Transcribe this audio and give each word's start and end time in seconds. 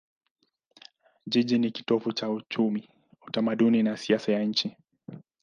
Jiji 1.25 1.59
ni 1.59 1.71
kitovu 1.71 2.13
cha 2.13 2.29
uchumi, 2.29 2.89
utamaduni 3.27 3.83
na 3.83 3.97
siasa 3.97 4.31
ya 4.31 4.43
nchi. 4.43 4.75